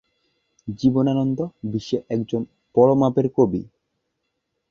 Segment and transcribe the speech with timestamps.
[0.67, 1.39] জীবনানন্দ
[1.63, 2.41] বিশ্বের একজন
[2.75, 3.61] বড়মাপের কবি।